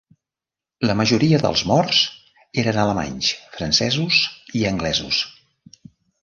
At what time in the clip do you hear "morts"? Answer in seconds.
1.71-1.99